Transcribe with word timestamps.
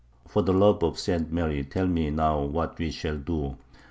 For 0.27 0.41
the 0.41 0.51
love 0.51 0.81
of 0.83 0.97
St. 0.97 1.31
Mary 1.31 1.63
tell 1.63 1.85
me 1.85 2.09
now 2.09 2.39
what 2.41 2.79
we 2.79 2.89
shall 2.89 3.19
do. 3.19 3.57